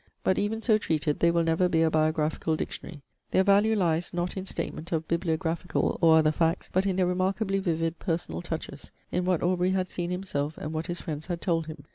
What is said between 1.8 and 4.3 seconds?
a biographical dictionary. Their value lies